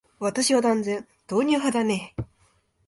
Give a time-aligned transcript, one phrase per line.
[0.17, 2.15] 私は断然、豆乳派だね。